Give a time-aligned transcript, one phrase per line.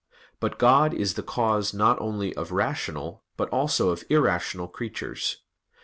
[0.39, 5.43] But God is the cause not only of rational, but also of irrational creatures.